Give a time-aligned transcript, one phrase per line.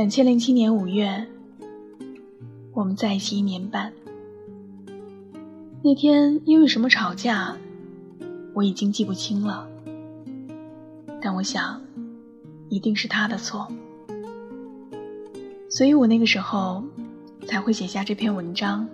[0.00, 1.26] 两千零七年五月，
[2.72, 3.92] 我们在一起一年半。
[5.82, 7.54] 那天因为什么吵架，
[8.54, 9.68] 我已经记不清了。
[11.20, 11.82] 但我想，
[12.70, 13.68] 一定是他的错，
[15.68, 16.82] 所以我那个时候
[17.46, 18.88] 才会写下这篇文章，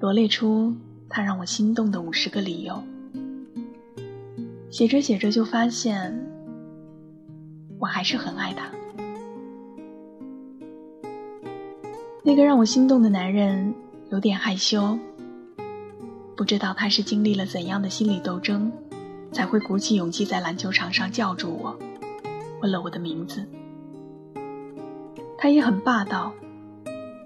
[0.00, 0.74] 罗列出
[1.10, 2.82] 他让我心动的五十个理由。
[4.70, 6.26] 写着写着就发现，
[7.78, 8.79] 我还是很爱他。
[12.22, 13.74] 那个让我心动的男人
[14.10, 14.98] 有点害羞，
[16.36, 18.70] 不知道他是经历了怎样的心理斗争，
[19.32, 21.78] 才会鼓起勇气在篮球场上叫住我，
[22.60, 23.46] 问了我的名字。
[25.38, 26.30] 他也很霸道，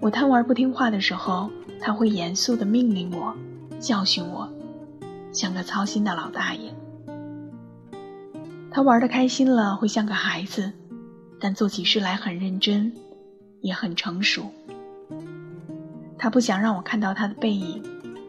[0.01, 1.51] 我贪玩不听话的时候，
[1.81, 3.35] 他会严肃地命令我，
[3.81, 4.49] 教训我，
[5.33, 6.73] 像个操心的老大爷。
[8.71, 10.73] 他玩得开心了，会像个孩子，
[11.41, 12.93] 但做起事来很认真，
[13.61, 14.53] 也很成熟。
[16.25, 17.83] 他不想让我看到他的背影，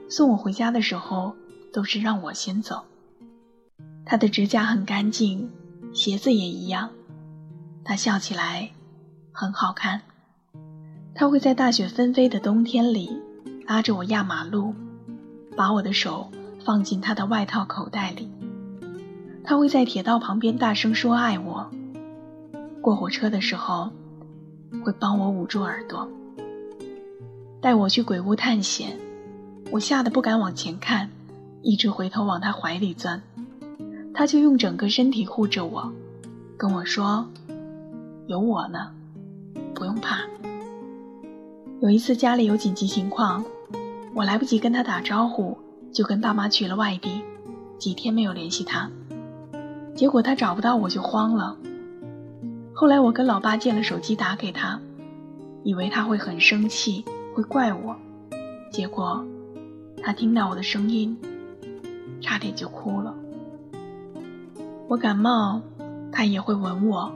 [0.10, 1.34] 送我回家的时候
[1.72, 2.84] 都是让我先走。
[4.06, 5.50] 他的指甲很干净，
[5.94, 6.90] 鞋子也一样。
[7.86, 8.70] 他笑起来
[9.32, 10.02] 很好看。
[11.14, 13.18] 他会在大雪纷飞的冬天里
[13.66, 14.76] 拉着我压马路，
[15.56, 16.30] 把我的手
[16.66, 18.30] 放进他的外套口袋里。
[19.42, 21.72] 他会在铁道旁边大声说爱我。
[22.82, 23.90] 过火车的时候
[24.84, 26.06] 会帮我捂住耳朵。
[27.66, 28.96] 带我去鬼屋探险，
[29.72, 31.10] 我吓得不敢往前看，
[31.64, 33.20] 一直回头往他怀里钻，
[34.14, 35.92] 他就用整个身体护着我，
[36.58, 37.28] 跟我说
[38.30, 38.92] ：“有我呢，
[39.74, 40.20] 不用怕。”
[41.82, 43.44] 有一次家里有紧急情况，
[44.14, 45.58] 我来不及跟他打招呼，
[45.92, 47.24] 就跟爸妈去了外地，
[47.80, 48.92] 几天没有联系他，
[49.96, 51.58] 结果他找不到我就慌了。
[52.76, 54.80] 后来我跟老爸借了手机打给他，
[55.64, 57.04] 以为他会很生气。
[57.36, 57.98] 会怪我，
[58.72, 59.26] 结果
[60.02, 61.20] 他听到我的声音，
[62.22, 63.14] 差点就哭了。
[64.88, 65.62] 我感冒，
[66.14, 67.14] 他也会吻我，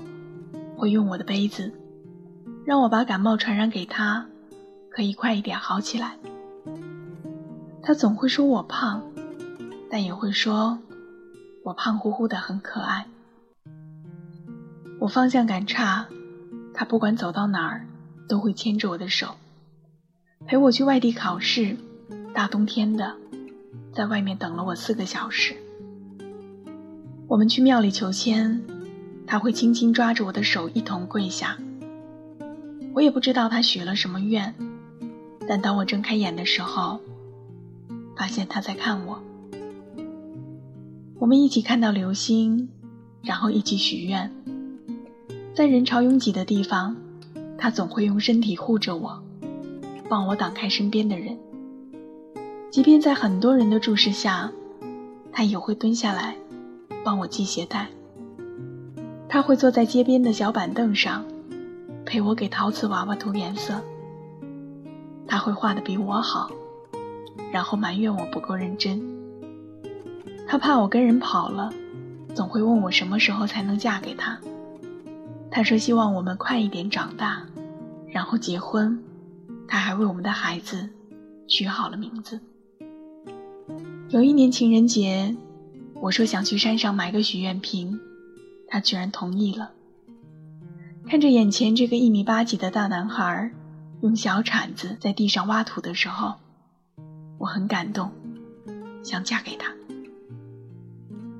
[0.76, 1.72] 会用我的杯子，
[2.66, 4.26] 让我把感冒传染给他，
[4.90, 6.18] 可以快一点好起来。
[7.82, 9.02] 他总会说我胖，
[9.90, 10.80] 但也会说
[11.64, 13.08] 我胖乎乎的很可爱。
[15.00, 16.08] 我方向感差，
[16.74, 17.86] 他不管走到哪儿
[18.28, 19.38] 都会牵着我的手。
[20.50, 21.78] 陪我去外地考试，
[22.34, 23.14] 大冬天的，
[23.94, 25.56] 在外面等了我四个小时。
[27.28, 28.60] 我们去庙里求签，
[29.28, 31.60] 他会轻轻抓着我的手一同跪下。
[32.96, 34.56] 我也不知道他许了什么愿，
[35.48, 37.00] 但当我睁开眼的时候，
[38.18, 39.22] 发现他在看我。
[41.20, 42.70] 我们一起看到流星，
[43.22, 44.32] 然后一起许愿。
[45.54, 46.96] 在人潮拥挤的地方，
[47.56, 49.24] 他总会用身体护着我。
[50.10, 51.38] 帮我挡开身边的人，
[52.72, 54.52] 即便在很多人的注视下，
[55.32, 56.36] 他也会蹲下来
[57.04, 57.88] 帮我系鞋带。
[59.28, 61.24] 他会坐在街边的小板凳上，
[62.04, 63.76] 陪我给陶瓷娃娃涂颜色。
[65.28, 66.50] 他会画的比我好，
[67.52, 69.00] 然后埋怨我不够认真。
[70.48, 71.72] 他怕我跟人跑了，
[72.34, 74.40] 总会问我什么时候才能嫁给他。
[75.52, 77.44] 他说希望我们快一点长大，
[78.08, 79.04] 然后结婚。
[79.70, 80.90] 他还为我们的孩子
[81.48, 82.40] 取好了名字。
[84.10, 85.36] 有一年情人节，
[86.02, 88.00] 我说想去山上买个许愿瓶，
[88.68, 89.72] 他居然同意了。
[91.08, 93.52] 看着眼前这个一米八几的大男孩
[94.02, 96.34] 用小铲子在地上挖土的时候，
[97.38, 98.12] 我很感动，
[99.04, 99.72] 想嫁给他。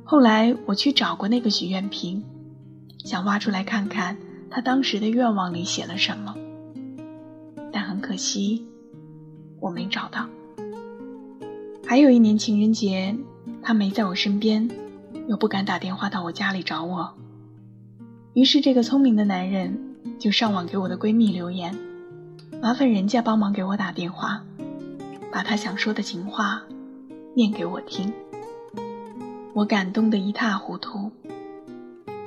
[0.04, 2.24] 后来我去找过那个许愿瓶，
[3.04, 4.18] 想挖出来看看
[4.52, 6.36] 他当时的愿望里写了什么。
[7.72, 8.66] 但很可惜，
[9.60, 10.28] 我没找到。
[11.86, 13.16] 还有一年情人节，
[13.62, 14.70] 他没在我身边，
[15.28, 17.14] 又不敢打电话到我家里找我。
[18.34, 21.76] 于是，这个聪明的男人就上网给我的闺蜜留言，
[22.62, 24.44] 麻烦人家帮忙给我打电话，
[25.32, 26.62] 把他想说的情话
[27.34, 28.14] 念给我听。
[29.54, 31.12] 我感动得一塌糊涂，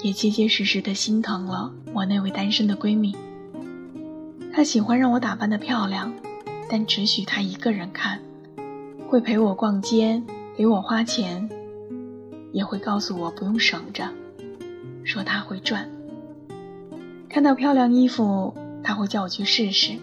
[0.03, 3.17] 也结结实实的心疼了我那位单身的闺蜜。
[4.55, 6.13] 他喜欢让我打扮的漂亮，
[6.69, 8.21] 但只许他一个人看。
[9.09, 10.23] 会陪我逛街，
[10.57, 11.49] 给我花钱，
[12.53, 14.09] 也会告诉我不用省着，
[15.05, 15.91] 说他会赚。
[17.29, 19.99] 看到漂亮衣服，他会叫我去试试，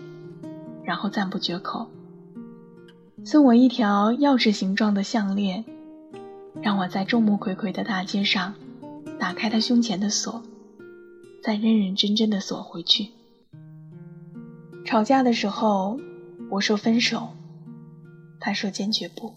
[0.83, 1.87] 然后赞不绝口。
[3.23, 5.65] 送我一条钥匙形状的项链，
[6.61, 8.55] 让我在众目睽睽的大街上
[9.19, 10.41] 打开他胸前的锁，
[11.43, 13.09] 再认认真真的锁回去。
[14.89, 15.99] 吵架的时候，
[16.49, 17.29] 我说分手，
[18.39, 19.31] 他说坚决不。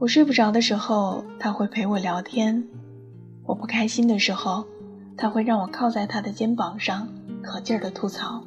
[0.00, 2.64] 我睡不着的时候，他会陪我聊天；
[3.44, 4.66] 我不开心的时候，
[5.16, 7.06] 他会让我靠在他的肩膀上，
[7.44, 8.42] 可劲儿的吐槽，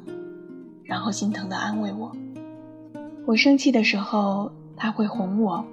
[0.84, 2.14] 然后心疼的安慰我。
[3.24, 5.64] 我生气的时候，他会哄我，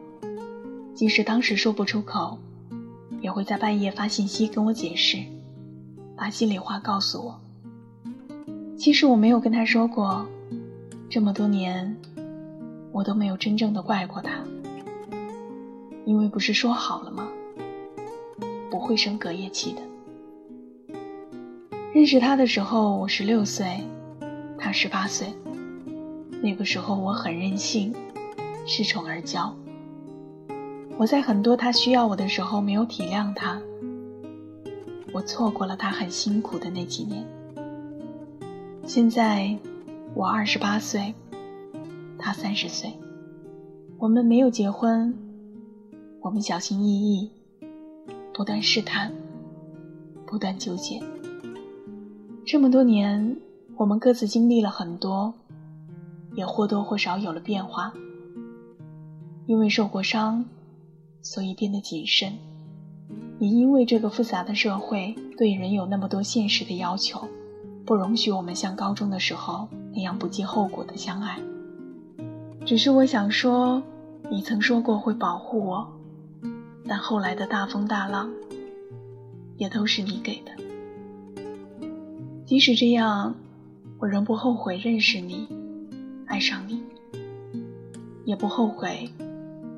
[0.96, 2.38] 即使当时说不出口，
[3.20, 5.18] 也会在半夜发信息跟我解释，
[6.16, 7.43] 把心里话告诉我。
[8.84, 10.28] 其实我没有跟他说过，
[11.10, 11.96] 这么多年，
[12.92, 14.44] 我都没有真正的怪过他。
[16.04, 17.30] 因为不是说好了吗？
[18.70, 19.82] 不会生隔夜气的。
[21.94, 23.82] 认识他的时候，我十六岁，
[24.58, 25.34] 他十八岁。
[26.42, 27.96] 那个时候我很任性，
[28.68, 29.50] 恃宠而骄。
[30.98, 33.62] 我在很多他需要我的时候没有体谅他，
[35.14, 37.26] 我错过了他很辛苦的那几年。
[38.86, 39.58] 现在
[40.14, 41.16] 我二十八岁，
[42.20, 42.92] 他三十岁，
[43.98, 45.18] 我们没有结婚。
[46.20, 47.32] 我们小心翼翼，
[48.34, 49.14] 不断试探，
[50.26, 51.02] 不断纠结。
[52.46, 53.38] 这么多年，
[53.78, 55.34] 我们各自经历了很多，
[56.36, 57.94] 也或多或少有了变化。
[59.46, 60.44] 因为受过伤，
[61.22, 62.34] 所以变得谨慎；
[63.40, 67.28] 也因为这个复杂的社会对人有那么多现实的要求，
[67.86, 71.40] 不容许我们像高中的时候那样不计后果的相爱。
[72.66, 73.84] 只是我想说，
[74.32, 75.88] 你曾说过会保护我。
[76.88, 78.30] 但后来的大风大浪，
[79.58, 80.52] 也都是你给的。
[82.46, 83.36] 即使这样，
[84.00, 85.48] 我仍不后悔认识你，
[86.26, 86.84] 爱上你，
[88.26, 89.10] 也不后悔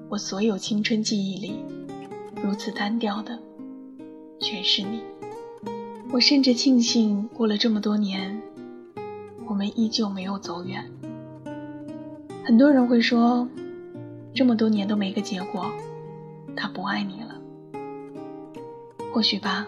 [0.10, 1.64] 我所有青春记忆里
[2.44, 3.38] 如此单调的
[4.40, 5.02] 全是你。
[6.16, 8.42] 我甚至庆幸，过了这么多年，
[9.46, 10.90] 我们依旧没有走远。
[12.46, 13.46] 很多人会说，
[14.34, 15.70] 这么多年都没个结果。
[16.56, 17.36] 他不爱你了，
[19.14, 19.68] 或许吧。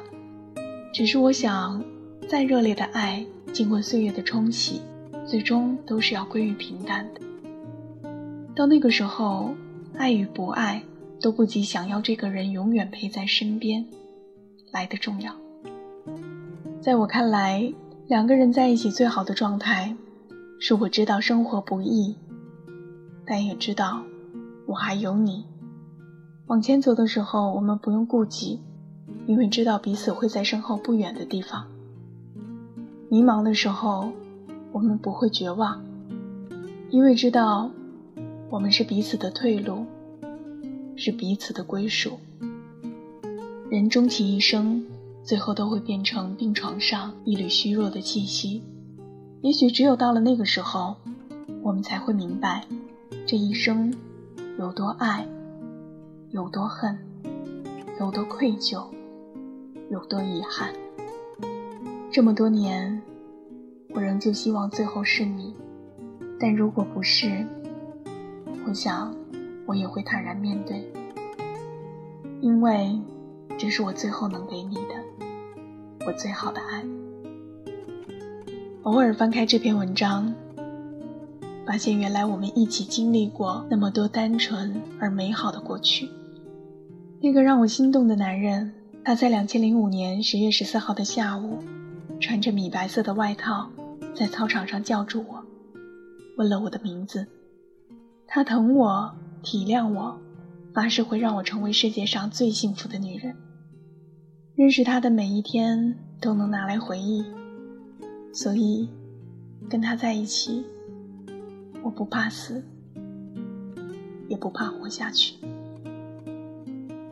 [0.94, 1.84] 只是我想，
[2.30, 4.82] 再热烈的爱，经过岁月的冲洗，
[5.26, 7.20] 最终都是要归于平淡的。
[8.56, 9.54] 到那个时候，
[9.98, 10.82] 爱与不爱
[11.20, 13.86] 都不及想要这个人永远陪在身边
[14.72, 15.36] 来的重要。
[16.88, 17.74] 在我看来，
[18.08, 19.94] 两个人在一起最好的状态，
[20.58, 22.16] 是我知道生活不易，
[23.26, 24.04] 但也知道
[24.66, 25.44] 我还有你。
[26.46, 28.62] 往前走的时候，我们不用顾忌，
[29.26, 31.68] 因为知道彼此会在身后不远的地方。
[33.10, 34.14] 迷茫的时候，
[34.72, 35.84] 我们不会绝望，
[36.90, 37.70] 因为知道
[38.50, 39.86] 我们是彼此的退路，
[40.96, 42.18] 是彼此的归属。
[43.70, 44.86] 人终其一生，
[45.28, 48.64] 最后都会变成病床上一缕虚弱的气息。
[49.42, 50.96] 也许只有到了那个时候，
[51.62, 52.64] 我们才会明白，
[53.26, 53.94] 这一生
[54.58, 55.28] 有多爱。
[56.32, 56.98] 有多恨，
[58.00, 58.86] 有多愧疚，
[59.90, 60.74] 有多遗憾。
[62.12, 63.02] 这么多年，
[63.94, 65.54] 我仍旧希望最后是你，
[66.40, 67.46] 但如果不是，
[68.68, 69.14] 我想
[69.66, 70.90] 我也会坦然面对，
[72.42, 72.98] 因为
[73.58, 75.17] 这是我最后能给你的，
[76.08, 76.86] 我最好的爱。
[78.84, 80.34] 偶尔翻开这篇文章，
[81.66, 86.10] 发现原来我们一起经历过那么多单纯而美好的过去。
[87.20, 88.74] 那个让我心动的男人，
[89.04, 91.62] 他在两千零五年十月十四号的下午，
[92.22, 93.70] 穿着米白色的外套，
[94.16, 95.44] 在操场上叫住我，
[96.38, 97.28] 问了我的名字。
[98.26, 100.18] 他疼我，体谅我，
[100.74, 103.36] 发誓会让我成为世界上最幸福的女人。
[104.58, 107.24] 认识他的每一天都能拿来回忆，
[108.34, 108.90] 所以
[109.70, 110.66] 跟他在一起，
[111.84, 112.64] 我不怕死，
[114.28, 115.36] 也不怕活下去。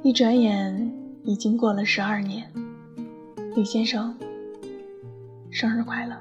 [0.01, 0.91] 一转眼，
[1.23, 2.51] 已经过了十二年。
[3.55, 4.15] 李先生，
[5.51, 6.19] 生日快乐！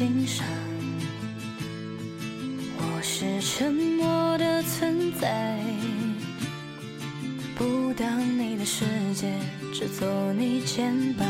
[0.00, 0.46] 欣赏，
[2.78, 5.62] 我是沉默的存在，
[7.54, 9.30] 不当你的世界，
[9.74, 11.28] 只做你肩膀，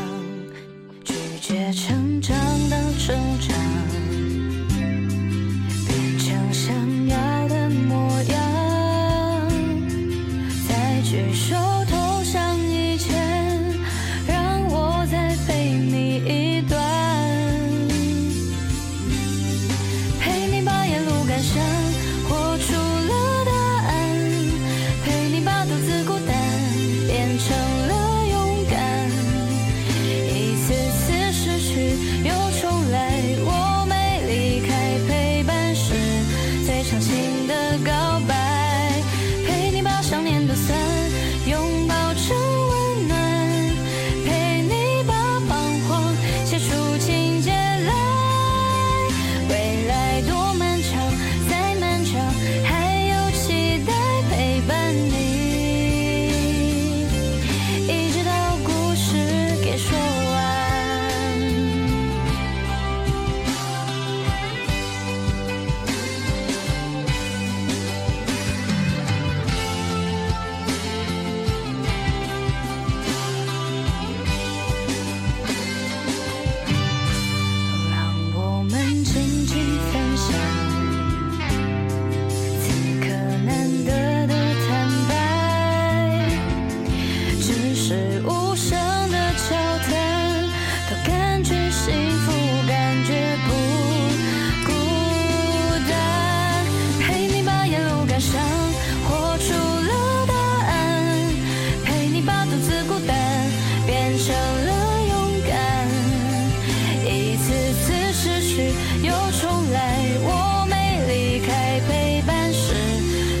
[109.39, 109.79] 重来，
[110.23, 110.75] 我没
[111.07, 112.73] 离开，陪伴是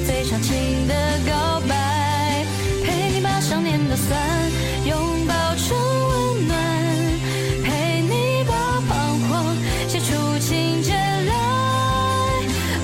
[0.05, 0.93] 最长情的
[1.27, 2.45] 告白，
[2.83, 4.17] 陪你把想念的酸，
[4.85, 6.57] 拥抱成温暖，
[7.63, 8.53] 陪你把
[8.87, 9.55] 彷徨
[9.87, 11.33] 写出情节来，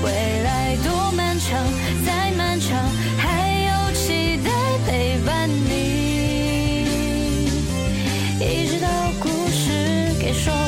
[0.04, 1.58] 未来多漫长，
[2.04, 2.78] 再漫长，
[3.16, 3.26] 还
[3.64, 4.50] 有期待
[4.86, 6.84] 陪伴你，
[8.38, 8.88] 一直到
[9.18, 10.67] 故事给说完。